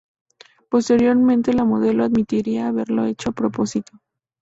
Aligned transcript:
Posteriormente 0.67 1.53
la 1.53 1.63
modelo 1.63 2.03
admitiría 2.03 2.69
haberlo 2.69 3.05
hecho 3.05 3.29
a 3.29 3.33
propósito. 3.33 3.99